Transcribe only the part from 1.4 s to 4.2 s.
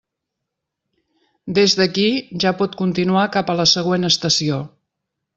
Des d'aquí ja pot continuar cap a la següent